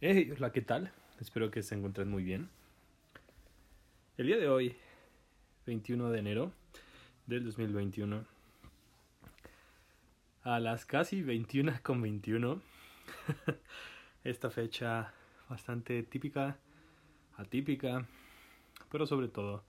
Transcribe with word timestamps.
Hey, 0.00 0.30
hola, 0.30 0.52
¿qué 0.52 0.60
tal? 0.60 0.92
Espero 1.18 1.50
que 1.50 1.60
se 1.60 1.74
encuentren 1.74 2.08
muy 2.08 2.22
bien. 2.22 2.48
El 4.16 4.28
día 4.28 4.36
de 4.36 4.48
hoy, 4.48 4.76
21 5.66 6.10
de 6.10 6.18
enero 6.20 6.52
del 7.26 7.44
2021, 7.44 8.24
a 10.44 10.60
las 10.60 10.84
casi 10.84 11.20
21 11.22 11.80
con 11.82 12.00
21, 12.00 12.62
esta 14.22 14.50
fecha 14.50 15.12
bastante 15.48 16.04
típica, 16.04 16.56
atípica, 17.36 18.06
pero 18.92 19.04
sobre 19.04 19.26
todo, 19.26 19.64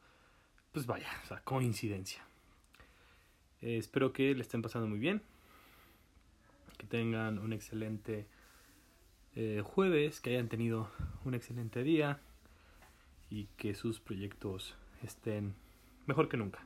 pues 0.72 0.86
vaya, 0.86 1.10
o 1.24 1.26
sea, 1.26 1.42
coincidencia. 1.42 2.24
Eh, 3.64 3.80
espero 3.80 4.14
que 4.14 4.36
le 4.36 4.44
estén 4.44 4.62
pasando 4.62 4.88
muy 4.88 5.00
bien, 5.00 5.24
que 6.78 6.86
tengan 6.86 7.40
un 7.40 7.52
excelente 7.52 8.28
eh, 9.42 9.62
jueves, 9.64 10.20
que 10.20 10.32
hayan 10.32 10.50
tenido 10.50 10.92
un 11.24 11.34
excelente 11.34 11.82
día 11.82 12.20
y 13.30 13.46
que 13.56 13.74
sus 13.74 14.02
proyectos 14.02 14.76
estén 15.02 15.56
mejor 16.08 16.28
que 16.28 16.36
nunca. 16.36 16.60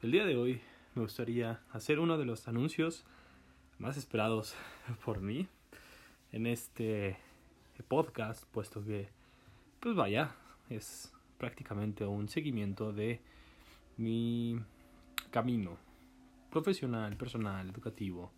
El 0.00 0.12
día 0.12 0.26
de 0.26 0.36
hoy 0.36 0.60
me 0.94 1.02
gustaría 1.02 1.60
hacer 1.72 1.98
uno 1.98 2.18
de 2.18 2.24
los 2.24 2.46
anuncios 2.46 3.04
más 3.80 3.96
esperados 3.96 4.54
por 5.04 5.22
mí 5.22 5.48
en 6.30 6.46
este 6.46 7.16
podcast, 7.88 8.44
puesto 8.52 8.84
que, 8.84 9.08
pues 9.80 9.96
vaya, 9.96 10.36
es 10.70 11.12
prácticamente 11.36 12.06
un 12.06 12.28
seguimiento 12.28 12.92
de 12.92 13.20
mi 13.96 14.60
camino 15.32 15.78
profesional, 16.52 17.16
personal, 17.16 17.70
educativo, 17.70 18.30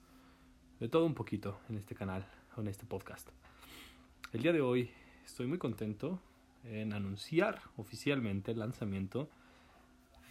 de 0.80 0.88
todo 0.88 1.04
un 1.04 1.14
poquito 1.14 1.60
en 1.68 1.76
este 1.76 1.94
canal 1.94 2.26
en 2.60 2.68
este 2.68 2.86
podcast. 2.86 3.28
El 4.32 4.42
día 4.42 4.52
de 4.52 4.60
hoy 4.60 4.90
estoy 5.24 5.46
muy 5.46 5.56
contento 5.58 6.20
en 6.64 6.92
anunciar 6.92 7.62
oficialmente 7.76 8.52
el 8.52 8.58
lanzamiento 8.58 9.30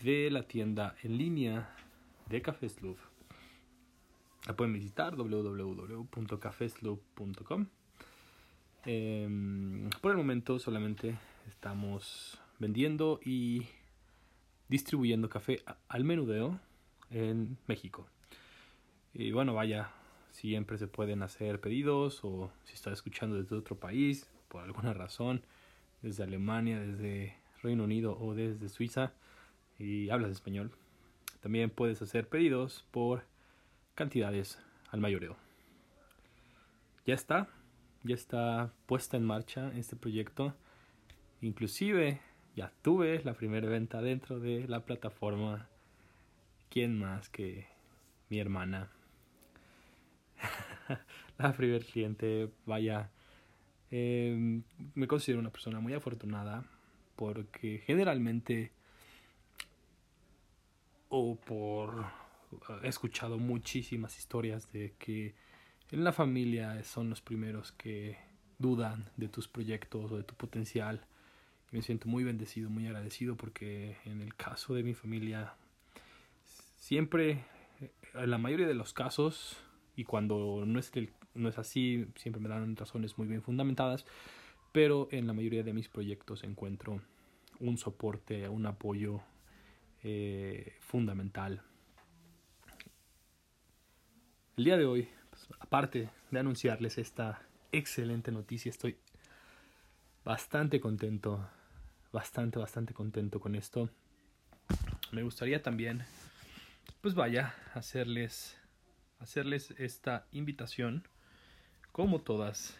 de 0.03 0.29
la 0.31 0.43
tienda 0.43 0.95
en 1.03 1.17
línea 1.17 1.75
de 2.27 2.41
Café. 2.41 2.69
La 4.47 4.55
pueden 4.55 4.73
visitar 4.73 5.15
www.cafesloop.com. 5.15 7.67
Eh, 8.85 9.89
por 10.01 10.11
el 10.11 10.17
momento 10.17 10.59
solamente 10.59 11.17
estamos 11.47 12.37
vendiendo 12.59 13.19
y 13.23 13.65
distribuyendo 14.67 15.29
café 15.29 15.63
al 15.87 16.03
menudeo 16.03 16.59
en 17.09 17.57
México. 17.67 18.07
Y 19.13 19.31
bueno, 19.31 19.53
vaya, 19.53 19.91
siempre 20.35 20.77
se 20.77 20.87
pueden 20.87 21.23
hacer 21.23 21.61
pedidos 21.61 22.19
o 22.23 22.51
si 22.65 22.73
estás 22.73 22.93
escuchando 22.93 23.37
desde 23.37 23.55
otro 23.55 23.79
país, 23.79 24.29
por 24.49 24.63
alguna 24.63 24.93
razón, 24.93 25.41
desde 26.01 26.23
Alemania, 26.23 26.79
desde 26.79 27.37
Reino 27.63 27.85
Unido 27.85 28.17
o 28.19 28.35
desde 28.35 28.67
Suiza 28.67 29.13
y 29.79 30.09
hablas 30.09 30.31
español, 30.31 30.71
también 31.41 31.69
puedes 31.69 32.01
hacer 32.01 32.27
pedidos 32.27 32.85
por 32.91 33.23
cantidades 33.95 34.59
al 34.91 34.99
mayoreo. 34.99 35.37
Ya 37.05 37.13
está, 37.13 37.47
ya 38.03 38.15
está 38.15 38.73
puesta 38.87 39.15
en 39.15 39.23
marcha 39.23 39.71
este 39.75 39.95
proyecto. 39.95 40.53
Inclusive 41.41 42.19
ya 42.55 42.73
tuve 42.81 43.23
la 43.23 43.35
primera 43.35 43.69
venta 43.69 44.01
dentro 44.01 44.39
de 44.39 44.67
la 44.67 44.85
plataforma. 44.85 45.69
¿Quién 46.69 46.99
más 46.99 47.29
que 47.29 47.67
mi 48.29 48.39
hermana? 48.39 48.94
la 51.37 51.53
primer 51.53 51.85
cliente, 51.85 52.49
vaya, 52.65 53.09
eh, 53.91 54.61
me 54.93 55.07
considero 55.07 55.39
una 55.39 55.51
persona 55.51 55.79
muy 55.79 55.93
afortunada 55.93 56.65
porque 57.15 57.81
generalmente 57.85 58.71
o 61.09 61.35
por 61.35 62.05
he 62.83 62.87
escuchado 62.87 63.37
muchísimas 63.37 64.17
historias 64.17 64.71
de 64.71 64.93
que 64.97 65.35
en 65.91 66.03
la 66.03 66.11
familia 66.11 66.83
son 66.83 67.09
los 67.09 67.21
primeros 67.21 67.71
que 67.71 68.17
dudan 68.57 69.09
de 69.17 69.27
tus 69.27 69.47
proyectos 69.47 70.11
o 70.11 70.17
de 70.17 70.23
tu 70.23 70.35
potencial. 70.35 71.05
me 71.71 71.81
siento 71.81 72.07
muy 72.07 72.23
bendecido, 72.23 72.69
muy 72.69 72.87
agradecido 72.87 73.35
porque 73.35 73.97
en 74.05 74.21
el 74.21 74.35
caso 74.35 74.73
de 74.73 74.83
mi 74.83 74.93
familia 74.93 75.55
siempre, 76.77 77.43
en 78.13 78.31
la 78.31 78.37
mayoría 78.37 78.67
de 78.67 78.73
los 78.73 78.93
casos, 78.93 79.57
y 79.95 80.03
cuando 80.03 80.63
no 80.65 80.79
es, 80.79 80.91
no 81.33 81.49
es 81.49 81.57
así, 81.57 82.07
siempre 82.15 82.41
me 82.41 82.49
dan 82.49 82.75
razones 82.75 83.17
muy 83.17 83.27
bien 83.27 83.41
fundamentadas, 83.41 84.05
pero 84.71 85.07
en 85.11 85.27
la 85.27 85.33
mayoría 85.33 85.63
de 85.63 85.73
mis 85.73 85.87
proyectos 85.87 86.43
encuentro 86.43 87.01
un 87.59 87.77
soporte, 87.77 88.49
un 88.49 88.65
apoyo 88.65 89.21
eh, 90.03 90.73
fundamental. 90.81 91.61
El 94.57 94.65
día 94.65 94.77
de 94.77 94.85
hoy, 94.85 95.07
pues, 95.29 95.47
aparte 95.59 96.09
de 96.31 96.39
anunciarles 96.39 96.97
esta 96.97 97.41
excelente 97.71 98.31
noticia, 98.31 98.69
estoy 98.69 98.97
bastante 100.23 100.79
contento, 100.79 101.47
bastante, 102.11 102.59
bastante 102.59 102.93
contento 102.93 103.39
con 103.39 103.55
esto. 103.55 103.89
Me 105.11 105.23
gustaría 105.23 105.61
también, 105.61 106.03
pues 107.01 107.15
vaya, 107.15 107.53
hacerles 107.73 108.57
hacerles 109.19 109.71
esta 109.77 110.27
invitación, 110.31 111.07
como 111.91 112.21
todas, 112.21 112.77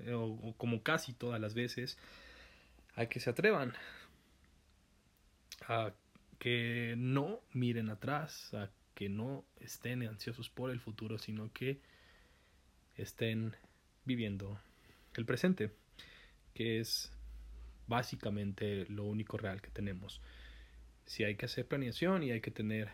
eh, 0.00 0.12
o, 0.14 0.54
como 0.56 0.82
casi 0.82 1.12
todas 1.12 1.40
las 1.40 1.54
veces, 1.54 1.98
a 2.94 3.06
que 3.06 3.20
se 3.20 3.30
atrevan, 3.30 3.74
a 5.68 5.92
que 6.38 6.94
no 6.98 7.40
miren 7.52 7.88
atrás, 7.90 8.52
a 8.54 8.70
que 8.94 9.08
no 9.08 9.44
estén 9.60 10.02
ansiosos 10.02 10.50
por 10.50 10.70
el 10.70 10.80
futuro, 10.80 11.18
sino 11.18 11.52
que 11.52 11.80
estén 12.96 13.56
viviendo 14.04 14.60
el 15.14 15.24
presente, 15.24 15.70
que 16.54 16.80
es 16.80 17.10
básicamente 17.86 18.86
lo 18.86 19.04
único 19.04 19.36
real 19.36 19.62
que 19.62 19.70
tenemos. 19.70 20.20
Si 21.06 21.24
hay 21.24 21.36
que 21.36 21.46
hacer 21.46 21.66
planeación 21.66 22.22
y 22.22 22.30
hay 22.30 22.40
que 22.40 22.50
tener 22.50 22.90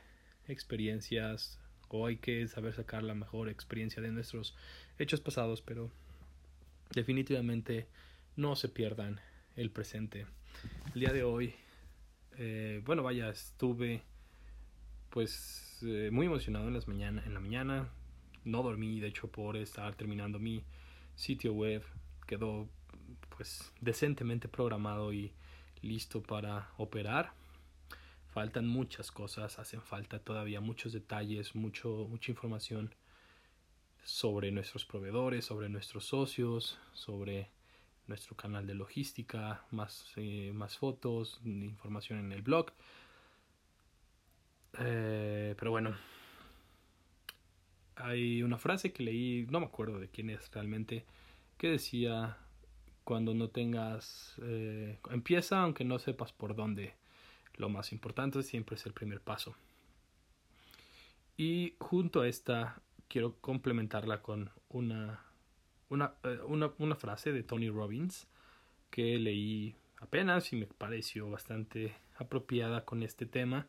experiencias 0.47 1.59
o 1.89 2.07
hay 2.07 2.17
que 2.17 2.47
saber 2.49 2.75
sacar 2.75 3.03
la 3.03 3.15
mejor 3.15 3.49
experiencia 3.49 4.03
de 4.03 4.11
nuestros 4.11 4.55
hechos 4.99 5.21
pasados, 5.21 5.63
pero 5.63 5.91
definitivamente 6.95 7.87
no 8.37 8.57
se 8.57 8.69
pierdan 8.69 9.21
el 9.57 9.71
presente. 9.71 10.27
El 10.95 11.01
día 11.01 11.13
de 11.13 11.23
hoy, 11.23 11.55
eh, 12.37 12.83
bueno, 12.85 13.03
vaya, 13.03 13.29
estuve 13.29 14.03
pues 15.11 15.79
eh, 15.83 16.11
muy 16.13 16.27
emocionado 16.27 16.69
en, 16.69 16.75
las 16.75 16.89
mañana, 16.89 17.23
en 17.25 17.35
la 17.35 17.41
mañana. 17.41 17.89
No 18.45 18.63
dormí, 18.63 19.01
de 19.01 19.09
hecho, 19.09 19.29
por 19.29 19.57
estar 19.57 19.95
terminando 19.95 20.39
mi 20.39 20.65
sitio 21.17 21.53
web. 21.53 21.83
Quedó 22.27 22.69
pues 23.37 23.73
decentemente 23.81 24.49
programado 24.49 25.13
y 25.13 25.33
listo 25.83 26.23
para 26.23 26.71
operar 26.77 27.33
faltan 28.39 28.69
muchas 28.69 29.11
cosas, 29.11 29.59
hacen 29.59 29.83
falta 29.83 30.21
todavía 30.21 30.61
muchos 30.61 30.93
detalles, 30.93 31.57
mucho, 31.57 32.07
mucha 32.09 32.31
información 32.31 32.95
sobre 34.05 34.53
nuestros 34.53 34.85
proveedores, 34.85 35.45
sobre 35.45 35.69
nuestros 35.69 36.05
socios, 36.05 36.79
sobre 36.93 37.51
nuestro 38.07 38.37
canal 38.37 38.65
de 38.65 38.75
logística, 38.75 39.65
más, 39.73 40.13
eh, 40.15 40.53
más 40.55 40.79
fotos, 40.79 41.41
información 41.45 42.21
en 42.21 42.31
el 42.31 42.43
blog. 42.43 42.71
Eh, 44.79 45.57
pero 45.59 45.73
bueno, 45.73 45.97
hay 47.97 48.45
una 48.45 48.59
frase 48.59 48.93
que 48.93 49.03
leí, 49.03 49.49
no 49.51 49.59
me 49.59 49.67
acuerdo 49.67 49.99
de 49.99 50.11
quién 50.11 50.31
es 50.31 50.49
realmente, 50.53 51.05
que 51.57 51.71
decía, 51.71 52.39
cuando 53.03 53.35
no 53.35 53.49
tengas, 53.49 54.37
eh, 54.43 55.01
empieza 55.11 55.61
aunque 55.61 55.85
no 55.85 55.99
sepas 55.99 56.33
por 56.33 56.55
dónde 56.55 56.95
lo 57.59 57.69
más 57.69 57.93
importante 57.93 58.43
siempre 58.43 58.77
es 58.77 58.87
el 58.87 58.93
primer 58.93 59.21
paso. 59.21 59.55
Y 61.37 61.75
junto 61.79 62.23
a 62.23 62.29
esta 62.29 62.81
quiero 63.09 63.37
complementarla 63.41 64.23
con 64.23 64.51
una, 64.69 65.25
eh, 65.91 66.41
una, 66.47 66.73
una 66.79 66.97
frase 66.97 67.33
de 67.33 67.43
Tony 67.43 67.69
Robbins 67.69 68.27
que 68.91 69.19
leí 69.19 69.77
apenas 69.99 70.53
y 70.53 70.57
me 70.57 70.67
pareció 70.67 71.31
bastante 71.31 71.95
apropiada 72.17 72.85
con 72.85 73.03
este 73.03 73.27
tema, 73.27 73.67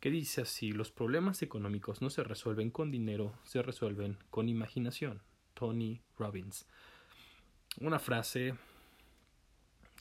que 0.00 0.10
dice 0.10 0.42
así, 0.42 0.72
los 0.72 0.90
problemas 0.90 1.42
económicos 1.42 2.02
no 2.02 2.10
se 2.10 2.24
resuelven 2.24 2.70
con 2.70 2.90
dinero, 2.90 3.34
se 3.44 3.62
resuelven 3.62 4.18
con 4.30 4.48
imaginación. 4.48 5.22
Tony 5.54 6.00
Robbins. 6.18 6.66
Una 7.80 7.98
frase 7.98 8.54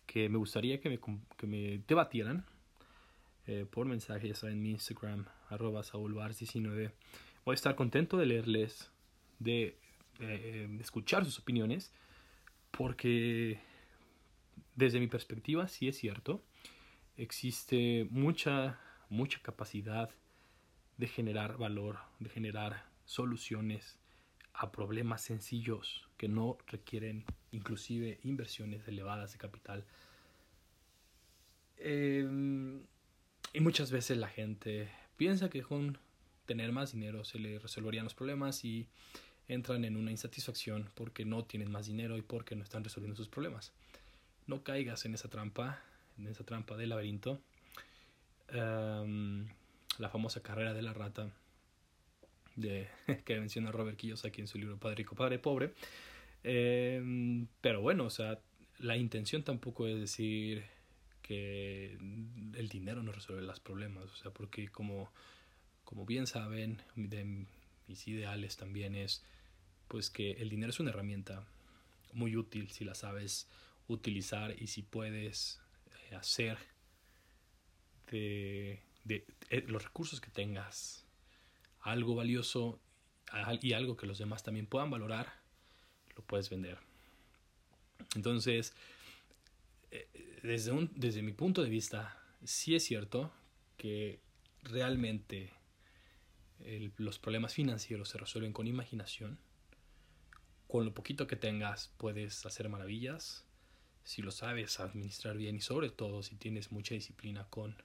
que 0.07 0.27
me 0.27 0.37
gustaría 0.37 0.81
que 0.81 0.89
me, 0.89 0.99
que 1.37 1.47
me 1.47 1.83
debatieran 1.87 2.45
eh, 3.47 3.65
por 3.69 3.85
mensaje, 3.85 4.27
ya 4.27 4.35
saben, 4.35 4.61
mi 4.61 4.71
Instagram, 4.71 5.25
arroba 5.49 5.81
saulbars19. 5.81 6.91
Voy 7.45 7.53
a 7.53 7.55
estar 7.55 7.75
contento 7.75 8.17
de 8.17 8.25
leerles, 8.25 8.91
de, 9.39 9.77
eh, 10.19 10.77
escuchar 10.79 11.25
sus 11.25 11.39
opiniones, 11.39 11.91
porque 12.71 13.59
desde 14.75 14.99
mi 14.99 15.07
perspectiva 15.07 15.67
sí 15.67 15.87
es 15.87 15.97
cierto, 15.97 16.43
existe 17.17 18.07
mucha, 18.09 18.79
mucha 19.09 19.39
capacidad 19.41 20.09
de 20.97 21.07
generar 21.07 21.57
valor, 21.57 21.99
de 22.19 22.29
generar 22.29 22.85
soluciones 23.05 23.97
a 24.53 24.71
problemas 24.71 25.21
sencillos 25.21 26.07
que 26.17 26.27
no 26.27 26.57
requieren 26.67 27.25
inclusive 27.51 28.19
inversiones 28.23 28.87
elevadas 28.87 29.31
de 29.31 29.37
capital. 29.37 29.85
Em, 31.77 32.83
y 33.53 33.59
muchas 33.59 33.91
veces 33.91 34.17
la 34.17 34.27
gente 34.27 34.89
piensa 35.17 35.49
que 35.49 35.61
con 35.61 35.97
tener 36.45 36.71
más 36.71 36.93
dinero 36.93 37.23
se 37.23 37.39
le 37.39 37.59
resolverían 37.59 38.05
los 38.05 38.13
problemas 38.13 38.63
y 38.65 38.87
entran 39.47 39.85
en 39.85 39.97
una 39.97 40.11
insatisfacción 40.11 40.89
porque 40.95 41.25
no 41.25 41.43
tienen 41.43 41.71
más 41.71 41.87
dinero 41.87 42.17
y 42.17 42.21
porque 42.21 42.55
no 42.55 42.63
están 42.63 42.83
resolviendo 42.83 43.15
sus 43.15 43.27
problemas. 43.27 43.73
No 44.47 44.63
caigas 44.63 45.05
en 45.05 45.13
esa 45.13 45.29
trampa, 45.29 45.81
en 46.17 46.27
esa 46.27 46.43
trampa 46.43 46.77
del 46.77 46.89
laberinto. 46.89 47.41
Em, 48.49 49.47
la 49.97 50.09
famosa 50.09 50.41
carrera 50.41 50.73
de 50.73 50.81
la 50.81 50.93
rata 50.93 51.29
de, 52.55 52.87
que 53.25 53.39
menciona 53.39 53.71
Robert 53.71 53.97
Kiyosaki 53.97 54.41
en 54.41 54.47
su 54.47 54.57
libro 54.57 54.77
Padre 54.77 54.95
Rico, 54.95 55.15
Padre 55.15 55.39
Pobre. 55.39 55.73
Em, 56.43 57.47
pero 57.61 57.81
bueno, 57.81 58.05
o 58.05 58.09
sea, 58.09 58.39
la 58.79 58.97
intención 58.97 59.43
tampoco 59.43 59.87
es 59.87 59.99
decir 59.99 60.65
que 61.21 61.93
el 61.93 62.69
dinero 62.69 63.03
no 63.03 63.11
resuelve 63.11 63.41
los 63.43 63.59
problemas, 63.59 64.05
o 64.05 64.15
sea, 64.15 64.31
porque 64.31 64.67
como, 64.69 65.11
como 65.83 66.05
bien 66.05 66.27
saben, 66.27 66.81
de 66.95 67.45
mis 67.87 68.07
ideales 68.07 68.57
también 68.57 68.95
es 68.95 69.23
pues 69.87 70.09
que 70.09 70.31
el 70.31 70.49
dinero 70.49 70.69
es 70.69 70.79
una 70.79 70.91
herramienta 70.91 71.45
muy 72.13 72.37
útil 72.37 72.71
si 72.71 72.85
la 72.85 72.95
sabes 72.95 73.47
utilizar 73.87 74.55
y 74.57 74.67
si 74.67 74.83
puedes 74.83 75.59
eh, 76.09 76.15
hacer 76.15 76.57
de, 78.09 78.81
de, 79.03 79.25
eh, 79.49 79.65
los 79.67 79.83
recursos 79.83 80.21
que 80.21 80.29
tengas 80.29 81.05
algo 81.81 82.15
valioso 82.15 82.79
y 83.61 83.73
algo 83.73 83.95
que 83.95 84.07
los 84.07 84.17
demás 84.17 84.43
también 84.43 84.67
puedan 84.67 84.89
valorar, 84.89 85.33
lo 86.15 86.23
puedes 86.23 86.49
vender. 86.49 86.77
Entonces, 88.15 88.73
eh, 89.91 90.07
desde, 90.43 90.71
un, 90.71 90.91
desde 90.95 91.21
mi 91.21 91.33
punto 91.33 91.63
de 91.63 91.69
vista, 91.69 92.17
sí 92.43 92.75
es 92.75 92.83
cierto 92.83 93.31
que 93.77 94.19
realmente 94.63 95.51
los 96.97 97.17
problemas 97.19 97.53
financieros 97.53 98.09
se 98.09 98.17
resuelven 98.17 98.53
con 98.53 98.67
imaginación. 98.67 99.39
Con 100.67 100.85
lo 100.85 100.93
poquito 100.93 101.27
que 101.27 101.35
tengas 101.35 101.91
puedes 101.97 102.45
hacer 102.45 102.69
maravillas 102.69 103.45
si 104.03 104.21
lo 104.21 104.31
sabes 104.31 104.79
administrar 104.79 105.37
bien 105.37 105.55
y 105.55 105.61
sobre 105.61 105.89
todo 105.89 106.23
si 106.23 106.35
tienes 106.35 106.71
mucha 106.71 106.95
disciplina 106.95 107.45
con 107.49 107.75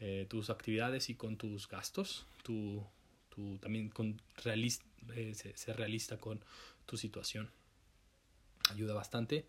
eh, 0.00 0.26
tus 0.28 0.50
actividades 0.50 1.08
y 1.08 1.14
con 1.14 1.36
tus 1.36 1.68
gastos, 1.68 2.26
tu, 2.42 2.84
tu 3.28 3.58
también 3.58 3.90
con 3.90 4.20
realista, 4.42 4.84
eh, 5.14 5.34
ser 5.34 5.76
realista 5.76 6.18
con 6.18 6.44
tu 6.86 6.96
situación. 6.96 7.50
Ayuda 8.70 8.94
bastante, 8.94 9.46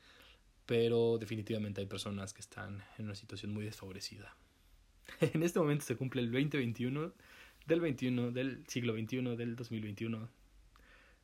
pero 0.65 1.17
definitivamente 1.17 1.81
hay 1.81 1.88
personas 1.88 2.33
que 2.33 2.41
están 2.41 2.83
en 2.97 3.06
una 3.06 3.15
situación 3.15 3.53
muy 3.53 3.65
desfavorecida. 3.65 4.35
en 5.21 5.44
este 5.44 5.59
momento 5.59 5.85
se 5.85 5.95
cumple 5.95 6.21
el 6.21 6.31
2021 6.31 7.13
del 7.65 7.81
21 7.81 8.31
del 8.31 8.65
siglo 8.67 8.94
21 8.94 9.35
del 9.35 9.56
2021. 9.56 10.29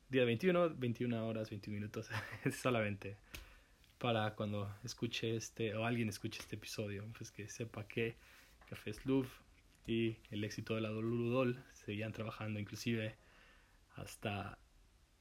Día 0.09 0.25
21, 0.25 0.75
21 0.75 1.27
horas, 1.27 1.49
21 1.49 1.73
minutos. 1.73 2.09
solamente 2.61 3.17
para 4.01 4.33
cuando 4.33 4.73
escuche 4.83 5.35
este 5.35 5.75
o 5.75 5.85
alguien 5.85 6.09
escuche 6.09 6.39
este 6.39 6.55
episodio, 6.55 7.05
pues 7.15 7.31
que 7.31 7.47
sepa 7.47 7.87
que 7.87 8.15
Café 8.67 8.93
Slough 8.93 9.27
y 9.85 10.17
el 10.31 10.43
éxito 10.43 10.73
de 10.73 10.81
la 10.81 10.89
Dolurudol 10.89 11.63
seguían 11.73 12.11
trabajando 12.11 12.59
inclusive 12.59 13.15
hasta 13.95 14.57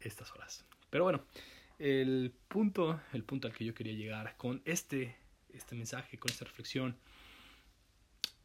estas 0.00 0.32
horas. 0.32 0.64
Pero 0.88 1.05
bueno, 1.05 1.23
el 1.81 2.32
punto, 2.49 3.00
el 3.12 3.25
punto 3.25 3.49
al 3.49 3.55
que 3.55 3.65
yo 3.65 3.75
quería 3.75 3.94
llegar 3.94 4.37
con 4.37 4.61
este, 4.67 5.17
este 5.49 5.75
mensaje, 5.75 6.19
con 6.19 6.31
esta 6.31 6.44
reflexión, 6.44 6.97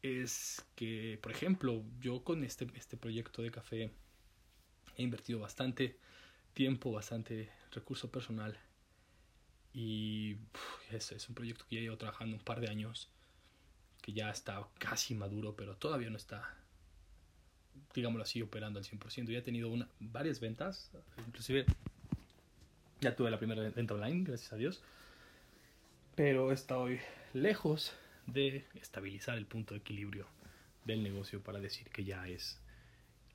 es 0.02 0.64
que, 0.74 1.18
por 1.22 1.32
ejemplo, 1.32 1.84
yo 2.00 2.24
con 2.24 2.42
este, 2.44 2.66
este 2.74 2.96
proyecto 2.96 3.42
de 3.42 3.50
café 3.50 3.92
he 4.96 5.02
invertido 5.02 5.38
bastante 5.38 5.98
tiempo, 6.54 6.92
bastante 6.92 7.50
recurso 7.72 8.10
personal 8.10 8.58
y 9.74 10.36
es, 10.90 11.12
es 11.12 11.28
un 11.28 11.34
proyecto 11.34 11.66
que 11.68 11.76
ya 11.76 11.82
llevo 11.82 11.98
trabajando 11.98 12.36
un 12.36 12.42
par 12.42 12.60
de 12.60 12.70
años, 12.70 13.10
que 14.00 14.14
ya 14.14 14.30
está 14.30 14.66
casi 14.78 15.14
maduro, 15.14 15.54
pero 15.56 15.76
todavía 15.76 16.08
no 16.08 16.16
está 16.16 16.56
digámoslo 17.94 18.22
así, 18.22 18.40
operando 18.42 18.78
al 18.78 18.84
100%. 18.84 19.30
Ya 19.30 19.38
he 19.38 19.42
tenido 19.42 19.68
una, 19.68 19.88
varias 20.00 20.40
ventas, 20.40 20.90
inclusive 21.26 21.66
ya 23.00 23.14
tuve 23.14 23.30
la 23.30 23.38
primera 23.38 23.62
venta 23.70 23.94
online, 23.94 24.24
gracias 24.24 24.52
a 24.52 24.56
Dios. 24.56 24.82
Pero 26.14 26.52
estoy 26.52 27.00
lejos 27.34 27.94
de 28.26 28.64
estabilizar 28.74 29.36
el 29.36 29.46
punto 29.46 29.74
de 29.74 29.80
equilibrio 29.80 30.26
del 30.84 31.02
negocio 31.02 31.42
para 31.42 31.60
decir 31.60 31.90
que 31.90 32.04
ya 32.04 32.26
es 32.28 32.60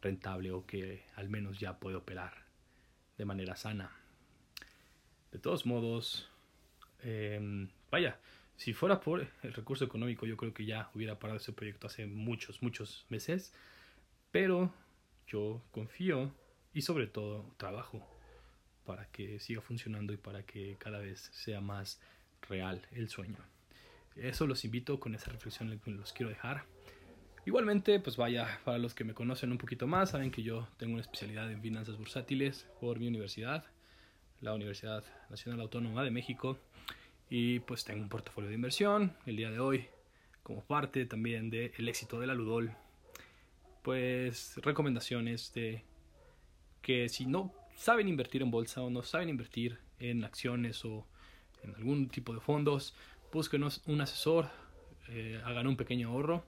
rentable 0.01 0.51
o 0.51 0.65
que 0.65 1.05
al 1.15 1.29
menos 1.29 1.59
ya 1.59 1.79
puede 1.79 1.95
operar 1.95 2.33
de 3.17 3.25
manera 3.25 3.55
sana. 3.55 3.91
De 5.31 5.39
todos 5.39 5.65
modos, 5.65 6.29
em, 7.03 7.69
vaya, 7.91 8.19
si 8.57 8.73
fuera 8.73 8.99
por 8.99 9.27
el 9.43 9.53
recurso 9.53 9.85
económico, 9.85 10.25
yo 10.25 10.37
creo 10.37 10.53
que 10.53 10.65
ya 10.65 10.89
hubiera 10.93 11.19
parado 11.19 11.37
ese 11.37 11.53
proyecto 11.53 11.87
hace 11.87 12.05
muchos, 12.05 12.61
muchos 12.61 13.05
meses. 13.09 13.53
Pero 14.31 14.73
yo 15.27 15.61
confío 15.71 16.31
y 16.73 16.81
sobre 16.81 17.07
todo 17.07 17.53
trabajo 17.57 18.20
para 18.86 19.06
que 19.07 19.39
siga 19.39 19.62
funcionando 19.62 20.13
y 20.13 20.18
para 20.18 20.44
que 20.44 20.75
cada 20.80 21.00
vez 21.00 21.30
sea 21.33 21.62
más 21.62 22.00
real 22.50 22.86
el 22.92 23.10
sueño. 23.10 23.38
Eso 24.16 24.48
los 24.48 24.66
invito 24.66 25.00
con 25.00 25.16
esa 25.16 25.31
reflexión 25.31 25.80
que 25.80 25.92
los 25.92 26.13
quiero 26.13 26.30
dejar. 26.30 26.66
Igualmente, 27.45 28.00
pues 28.00 28.18
vaya, 28.18 28.60
para 28.63 28.78
los 28.78 28.94
que 28.94 29.04
me 29.04 29.13
conocen 29.13 29.51
un 29.51 29.57
poquito 29.57 29.88
más, 29.88 30.12
saben 30.12 30.31
que 30.31 30.44
yo 30.44 30.68
tengo 30.78 30.94
una 30.94 31.01
especialidad 31.01 31.51
en 31.51 31.62
finanzas 31.62 31.98
bursátiles 31.98 32.68
por 32.80 33.00
mi 33.00 33.07
universidad, 33.07 33.66
la 34.42 34.54
Universidad 34.54 35.04
Nacional 35.30 35.62
Autónoma 35.62 36.04
de 36.04 36.12
México, 36.12 36.60
y 37.30 37.59
pues 37.59 37.83
tengo 37.83 38.02
un 38.02 38.09
portafolio 38.09 38.50
de 38.50 38.56
inversión 38.56 39.16
el 39.26 39.38
día 39.38 39.50
de 39.50 39.59
hoy 39.59 39.88
como 40.44 40.64
parte 40.64 41.06
también 41.06 41.50
del 41.50 41.88
éxito 41.88 42.19
de 42.19 42.28
la 42.28 42.33
Ludol 42.33 42.76
pues 43.81 44.57
recomendaciones 44.57 45.54
de 45.54 45.83
que 46.81 47.09
si 47.09 47.26
no 47.26 47.54
saben 47.81 48.07
invertir 48.07 48.44
en 48.44 48.52
bolsa 48.52 48.83
o 48.83 48.92
no 48.92 49.02
saben 49.02 49.30
invertir 49.30 49.80
en 49.97 50.23
acciones 50.23 50.85
o 50.85 51.07
en 51.64 51.73
algún 51.73 52.09
tipo 52.09 52.31
de 52.31 52.40
fondos, 52.40 52.94
busquen 53.33 53.64
un 53.64 54.02
asesor, 54.02 54.50
eh, 55.09 55.42
hagan 55.44 55.66
un 55.66 55.76
pequeño 55.76 56.09
ahorro. 56.09 56.45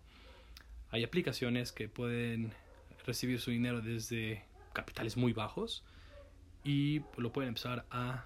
Hay 0.92 1.04
aplicaciones 1.04 1.72
que 1.72 1.90
pueden 1.90 2.54
recibir 3.08 3.40
su 3.40 3.50
dinero 3.50 3.82
desde 3.82 4.46
capitales 4.74 5.18
muy 5.18 5.34
bajos 5.34 5.84
y 6.64 7.02
lo 7.18 7.34
pueden 7.34 7.50
empezar 7.50 7.88
a 7.90 8.26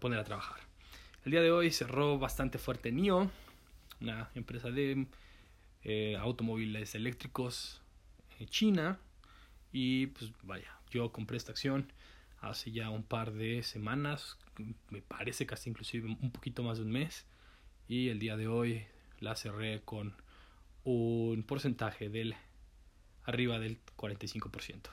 poner 0.00 0.18
a 0.18 0.24
trabajar. 0.24 0.58
El 1.24 1.30
día 1.30 1.42
de 1.42 1.52
hoy 1.52 1.70
cerró 1.70 2.18
bastante 2.18 2.58
fuerte 2.58 2.90
NIO, 2.90 3.30
una 4.00 4.28
empresa 4.34 4.70
de 4.72 5.06
eh, 5.84 6.16
automóviles 6.18 6.96
eléctricos 6.96 7.80
China. 8.46 8.98
Y 9.72 10.08
pues 10.08 10.32
vaya, 10.42 10.80
yo 10.90 11.12
compré 11.12 11.36
esta 11.36 11.52
acción 11.52 11.92
hace 12.40 12.72
ya 12.72 12.90
un 12.90 13.02
par 13.02 13.32
de 13.32 13.62
semanas, 13.62 14.38
me 14.88 15.02
parece 15.02 15.46
casi 15.46 15.70
inclusive 15.70 16.08
un 16.08 16.30
poquito 16.30 16.62
más 16.62 16.78
de 16.78 16.84
un 16.84 16.92
mes. 16.92 17.26
Y 17.88 18.08
el 18.08 18.18
día 18.18 18.36
de 18.36 18.48
hoy 18.48 18.84
la 19.18 19.34
cerré 19.36 19.82
con 19.82 20.14
un 20.84 21.42
porcentaje 21.42 22.08
del 22.08 22.34
arriba 23.24 23.58
del 23.58 23.78
45%. 23.96 24.90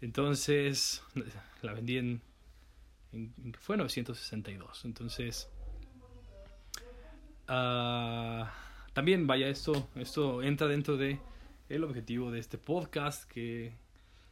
Entonces 0.00 1.02
la 1.62 1.72
vendí 1.74 1.98
en, 1.98 2.22
fue 3.58 3.76
962. 3.76 4.84
Entonces 4.84 5.50
uh, 7.48 8.44
también 8.92 9.26
vaya 9.26 9.48
esto 9.48 9.88
esto 9.94 10.42
entra 10.42 10.68
dentro 10.68 10.96
de 10.96 11.18
el 11.68 11.84
objetivo 11.84 12.30
de 12.30 12.38
este 12.38 12.56
podcast, 12.56 13.30
que 13.30 13.74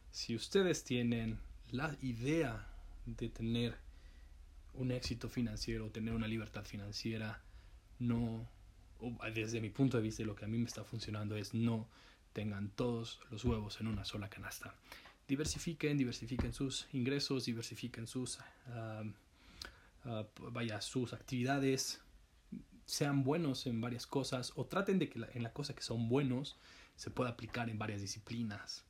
si 0.09 0.35
ustedes 0.35 0.83
tienen 0.83 1.39
la 1.71 1.95
idea 2.01 2.67
de 3.05 3.29
tener 3.29 3.75
un 4.73 4.91
éxito 4.91 5.29
financiero, 5.29 5.89
tener 5.89 6.13
una 6.13 6.27
libertad 6.27 6.63
financiera, 6.63 7.41
no, 7.99 8.47
desde 9.33 9.59
mi 9.61 9.69
punto 9.69 9.97
de 9.97 10.03
vista, 10.03 10.23
lo 10.23 10.35
que 10.35 10.45
a 10.45 10.47
mí 10.47 10.57
me 10.57 10.65
está 10.65 10.83
funcionando 10.83 11.35
es 11.35 11.53
no 11.53 11.87
tengan 12.33 12.69
todos 12.69 13.19
los 13.31 13.43
huevos 13.45 13.81
en 13.81 13.87
una 13.87 14.05
sola 14.05 14.29
canasta. 14.29 14.75
Diversifiquen, 15.27 15.97
diversifiquen 15.97 16.53
sus 16.53 16.87
ingresos, 16.93 17.45
diversifiquen 17.45 18.07
sus 18.07 18.39
ah, 18.67 19.03
vaya, 20.51 20.79
sus 20.81 21.13
actividades 21.13 22.01
sean 22.85 23.23
buenos 23.23 23.67
en 23.67 23.81
varias 23.81 24.07
cosas 24.07 24.53
o 24.55 24.65
traten 24.65 24.99
de 24.99 25.09
que 25.09 25.19
en 25.33 25.43
la 25.43 25.51
cosa 25.51 25.75
que 25.75 25.81
son 25.81 26.07
buenos 26.07 26.57
se 26.95 27.11
pueda 27.11 27.31
aplicar 27.31 27.69
en 27.69 27.77
varias 27.77 28.01
disciplinas. 28.01 28.85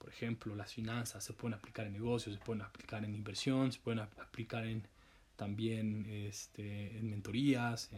Por 0.00 0.08
ejemplo, 0.08 0.56
las 0.56 0.72
finanzas 0.72 1.22
se 1.22 1.34
pueden 1.34 1.52
aplicar 1.52 1.86
en 1.86 1.92
negocios, 1.92 2.34
se 2.34 2.42
pueden 2.42 2.62
aplicar 2.62 3.04
en 3.04 3.14
inversión, 3.14 3.70
se 3.70 3.78
pueden 3.80 3.98
aplicar 3.98 4.66
en 4.66 4.88
también 5.36 6.06
este, 6.08 6.96
en 6.96 7.10
mentorías, 7.10 7.90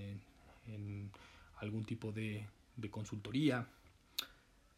en, 0.67 1.11
algún 1.59 1.85
tipo 1.85 2.11
de, 2.11 2.49
consultoría. 2.91 3.69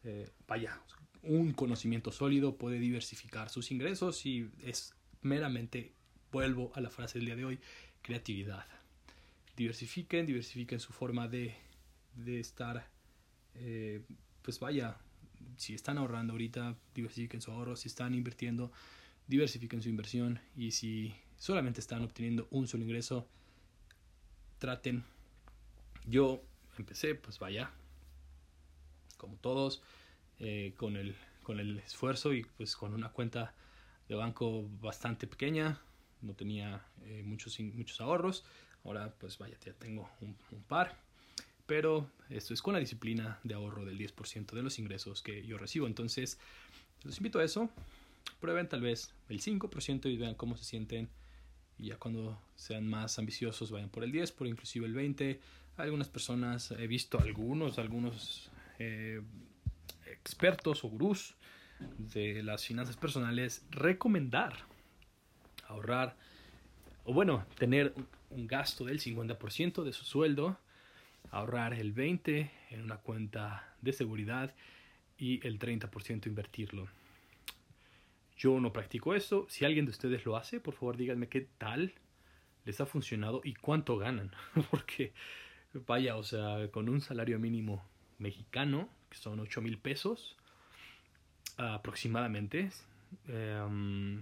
Eh, 0.03 0.29
vaya, 0.47 0.79
un 1.23 1.53
conocimiento 1.53 2.11
sólido 2.11 2.57
puede 2.57 2.77
diversificar 2.77 3.49
sus 3.49 3.71
ingresos 3.71 4.23
y 4.27 4.51
es 4.63 4.93
meramente, 5.23 5.93
vuelvo 6.31 6.71
a 6.75 6.81
la 6.81 6.91
frase 6.91 7.17
del 7.17 7.25
día 7.25 7.35
de 7.35 7.45
hoy, 7.45 7.59
creatividad. 8.03 8.67
Diversifiquen, 9.57 10.27
diversifiquen 10.27 10.79
su 10.79 10.93
forma 10.93 11.27
de, 11.27 11.55
de 12.13 12.39
estar, 12.39 12.87
eh, 13.55 14.03
pues 14.43 14.59
vaya, 14.59 14.97
si 15.57 15.73
están 15.73 15.97
ahorrando 15.97 16.33
ahorita, 16.33 16.75
diversifiquen 16.93 17.41
su 17.41 17.51
ahorro, 17.51 17.75
si 17.75 17.87
están 17.87 18.13
invirtiendo, 18.13 18.71
diversifiquen 19.27 19.81
su 19.81 19.89
inversión 19.89 20.39
y 20.55 20.71
si 20.71 21.15
solamente 21.37 21.79
están 21.79 22.03
obteniendo 22.03 22.47
un 22.51 22.67
solo 22.67 22.83
ingreso, 22.83 23.27
traten. 24.59 25.03
Yo 26.05 26.41
empecé, 26.77 27.15
pues 27.15 27.39
vaya, 27.39 27.71
como 29.17 29.37
todos, 29.37 29.81
eh, 30.39 30.73
con, 30.77 30.97
el, 30.97 31.15
con 31.43 31.59
el 31.59 31.79
esfuerzo 31.79 32.33
y 32.33 32.43
pues 32.43 32.75
con 32.75 32.93
una 32.93 33.09
cuenta 33.09 33.53
de 34.07 34.15
banco 34.15 34.67
bastante 34.81 35.27
pequeña, 35.27 35.81
no 36.21 36.33
tenía 36.35 36.85
eh, 37.03 37.23
muchos, 37.25 37.59
muchos 37.59 38.01
ahorros, 38.01 38.45
ahora 38.83 39.13
pues 39.17 39.37
vaya, 39.37 39.57
ya 39.65 39.73
tengo 39.73 40.09
un 40.21 40.63
par 40.67 41.04
pero 41.65 42.09
esto 42.29 42.53
es 42.53 42.61
con 42.61 42.73
la 42.73 42.79
disciplina 42.79 43.39
de 43.43 43.53
ahorro 43.53 43.85
del 43.85 43.97
10% 43.97 44.51
de 44.51 44.63
los 44.63 44.79
ingresos 44.79 45.21
que 45.21 45.45
yo 45.45 45.57
recibo. 45.57 45.87
Entonces, 45.87 46.39
los 47.03 47.17
invito 47.17 47.39
a 47.39 47.43
eso. 47.43 47.69
Prueben 48.39 48.67
tal 48.67 48.81
vez 48.81 49.13
el 49.29 49.41
5% 49.41 50.11
y 50.11 50.17
vean 50.17 50.35
cómo 50.35 50.57
se 50.57 50.63
sienten. 50.63 51.09
Y 51.77 51.87
ya 51.87 51.97
cuando 51.97 52.39
sean 52.55 52.87
más 52.87 53.19
ambiciosos, 53.19 53.71
vayan 53.71 53.89
por 53.89 54.03
el 54.03 54.11
10, 54.11 54.31
por 54.31 54.47
inclusive 54.47 54.85
el 54.85 54.95
20%. 54.95 55.39
Algunas 55.77 56.07
personas, 56.07 56.71
he 56.71 56.87
visto 56.87 57.19
algunos, 57.19 57.79
algunos 57.79 58.49
eh, 58.79 59.21
expertos 60.05 60.85
o 60.85 60.87
gurús 60.87 61.35
de 61.97 62.41
las 62.43 62.65
finanzas 62.65 62.95
personales 62.95 63.65
recomendar 63.71 64.55
ahorrar 65.67 66.15
o 67.03 67.13
bueno, 67.13 67.45
tener 67.57 67.93
un 68.29 68.47
gasto 68.47 68.85
del 68.85 68.99
50% 68.99 69.83
de 69.83 69.93
su 69.93 70.05
sueldo 70.05 70.57
ahorrar 71.31 71.73
el 71.73 71.93
20% 71.93 72.49
en 72.71 72.81
una 72.81 72.97
cuenta 72.97 73.75
de 73.81 73.93
seguridad 73.93 74.53
y 75.17 75.45
el 75.47 75.59
30% 75.59 76.27
invertirlo. 76.27 76.87
Yo 78.37 78.59
no 78.59 78.73
practico 78.73 79.15
eso. 79.15 79.45
Si 79.49 79.63
alguien 79.65 79.85
de 79.85 79.91
ustedes 79.91 80.25
lo 80.25 80.35
hace, 80.35 80.59
por 80.59 80.73
favor 80.73 80.97
díganme 80.97 81.29
qué 81.29 81.47
tal 81.57 81.93
les 82.65 82.81
ha 82.81 82.85
funcionado 82.85 83.41
y 83.43 83.53
cuánto 83.53 83.97
ganan. 83.97 84.31
Porque, 84.71 85.13
vaya, 85.87 86.17
o 86.17 86.23
sea, 86.23 86.69
con 86.71 86.89
un 86.89 87.01
salario 87.01 87.39
mínimo 87.39 87.85
mexicano, 88.17 88.89
que 89.09 89.17
son 89.17 89.39
8 89.39 89.61
mil 89.61 89.77
pesos 89.77 90.35
aproximadamente, 91.57 92.71
em, 93.27 94.21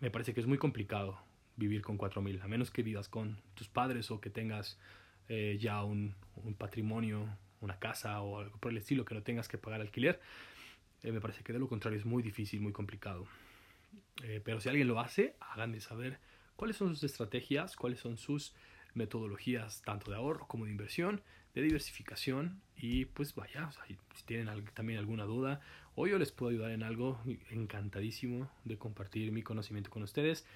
me 0.00 0.10
parece 0.10 0.34
que 0.34 0.40
es 0.40 0.46
muy 0.46 0.58
complicado 0.58 1.20
vivir 1.56 1.82
con 1.82 1.96
4 1.96 2.22
mil, 2.22 2.40
a 2.40 2.48
menos 2.48 2.70
que 2.70 2.82
vivas 2.82 3.08
con 3.08 3.40
tus 3.54 3.68
padres 3.68 4.10
o 4.10 4.20
que 4.20 4.30
tengas 4.30 4.78
eh, 5.28 5.58
ya 5.60 5.82
un, 5.84 6.14
patrimonio, 6.56 7.28
una 7.60 7.78
casa 7.78 8.20
o 8.22 8.38
algo 8.38 8.56
por 8.58 8.72
el 8.72 8.78
estilo 8.78 9.04
que 9.04 9.14
no 9.14 9.22
tengas 9.22 9.48
que 9.48 9.58
pagar 9.58 9.80
alquiler. 9.80 10.20
Eh, 11.02 11.12
me 11.12 11.20
parece 11.20 11.42
que 11.42 11.52
de 11.52 11.58
lo 11.58 11.68
contrario 11.68 11.98
es 11.98 12.06
muy 12.06 12.22
difícil, 12.22 12.60
muy 12.60 12.72
complicado. 12.72 13.26
Eh, 14.22 14.40
pero 14.44 14.60
si 14.60 14.68
alguien 14.68 14.88
lo 14.88 15.00
hace, 15.00 15.36
háganme 15.40 15.80
saber 15.80 16.18
cuáles 16.56 16.76
son 16.76 16.94
sus 16.94 17.04
estrategias, 17.04 17.76
cuáles 17.76 18.00
son 18.00 18.16
sus 18.16 18.54
metodologías 18.94 19.82
tanto 19.82 20.10
de 20.10 20.16
ahorro 20.16 20.46
como 20.48 20.64
de 20.64 20.70
inversión, 20.70 21.22
de 21.54 21.62
diversificación 21.62 22.60
y 22.76 23.04
pues 23.06 23.34
vaya, 23.34 23.70
si 24.14 24.24
tienen 24.24 24.64
también 24.74 24.98
alguna 24.98 25.24
duda 25.24 25.60
o 25.94 26.06
yo 26.06 26.18
les 26.18 26.32
puedo 26.32 26.50
ayudar 26.50 26.70
en 26.70 26.82
algo, 26.82 27.20
encantadísimo 27.50 28.50
de 28.64 28.78
compartir 28.78 29.32
mi 29.32 29.42
conocimiento 29.42 29.90
con 29.90 30.02
ustedes. 30.02 30.46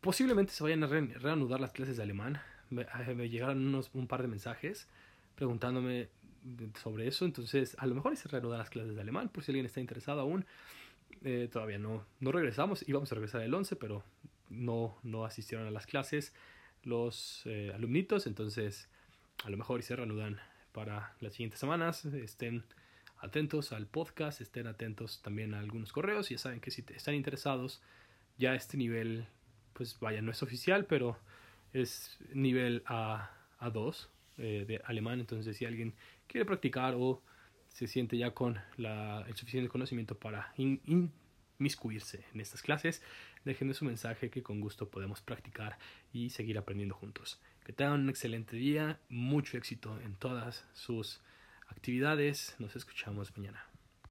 Posiblemente 0.00 0.52
se 0.52 0.62
vayan 0.62 0.82
a 0.82 0.86
reanudar 0.86 1.60
las 1.60 1.72
clases 1.72 1.96
de 1.96 2.02
alemán 2.02 2.40
me, 2.74 3.28
llegaron 3.28 3.66
unos, 3.66 3.90
un 3.94 4.06
par 4.06 4.22
de 4.22 4.28
mensajes 4.28 4.88
preguntándome 5.34 6.08
sobre 6.82 7.08
eso. 7.08 7.24
Entonces, 7.24 7.76
a 7.78 7.86
lo 7.86 7.94
mejor 7.94 8.16
se 8.16 8.28
reanudan 8.28 8.58
las 8.58 8.70
clases 8.70 8.94
de 8.94 9.00
alemán, 9.00 9.28
por 9.28 9.44
si 9.44 9.52
alguien 9.52 9.66
está 9.66 9.80
interesado 9.80 10.20
aún. 10.20 10.44
Eh, 11.22 11.48
todavía 11.50 11.78
no, 11.78 12.04
no 12.20 12.32
regresamos, 12.32 12.86
íbamos 12.88 13.10
a 13.12 13.14
regresar 13.14 13.40
el 13.42 13.54
11, 13.54 13.76
pero 13.76 14.04
no, 14.50 14.96
no 15.02 15.24
asistieron 15.24 15.66
a 15.66 15.70
las 15.70 15.86
clases 15.86 16.34
los 16.82 17.42
eh, 17.46 17.72
alumnitos. 17.74 18.26
Entonces, 18.26 18.88
a 19.44 19.50
lo 19.50 19.56
mejor 19.56 19.82
se 19.82 19.96
reanudan 19.96 20.38
para 20.72 21.14
las 21.20 21.34
siguientes 21.34 21.60
semanas. 21.60 22.04
Estén 22.04 22.64
atentos 23.18 23.72
al 23.72 23.86
podcast, 23.86 24.40
estén 24.40 24.66
atentos 24.66 25.22
también 25.22 25.54
a 25.54 25.60
algunos 25.60 25.92
correos. 25.92 26.28
Ya 26.28 26.38
saben 26.38 26.60
que 26.60 26.70
si 26.70 26.84
están 26.94 27.14
interesados, 27.14 27.80
ya 28.38 28.54
este 28.54 28.76
nivel, 28.76 29.26
pues 29.72 29.98
vaya, 30.00 30.20
no 30.20 30.30
es 30.30 30.42
oficial, 30.42 30.86
pero 30.86 31.16
es 31.74 32.16
nivel 32.32 32.82
A, 32.86 33.30
A2 33.60 34.08
eh, 34.38 34.64
de 34.66 34.80
alemán, 34.84 35.20
entonces 35.20 35.56
si 35.56 35.66
alguien 35.66 35.94
quiere 36.26 36.46
practicar 36.46 36.94
o 36.96 37.22
se 37.68 37.86
siente 37.86 38.16
ya 38.16 38.32
con 38.32 38.58
la, 38.76 39.24
el 39.28 39.36
suficiente 39.36 39.68
conocimiento 39.68 40.16
para 40.16 40.54
inmiscuirse 40.56 42.24
en 42.32 42.40
estas 42.40 42.62
clases, 42.62 43.02
déjenme 43.44 43.74
su 43.74 43.84
mensaje 43.84 44.30
que 44.30 44.42
con 44.42 44.60
gusto 44.60 44.88
podemos 44.88 45.20
practicar 45.20 45.76
y 46.12 46.30
seguir 46.30 46.56
aprendiendo 46.56 46.94
juntos. 46.94 47.40
Que 47.64 47.72
tengan 47.72 48.00
un 48.00 48.08
excelente 48.08 48.56
día, 48.56 49.00
mucho 49.08 49.58
éxito 49.58 50.00
en 50.00 50.14
todas 50.14 50.64
sus 50.72 51.20
actividades, 51.68 52.54
nos 52.58 52.76
escuchamos 52.76 53.36
mañana. 53.36 53.73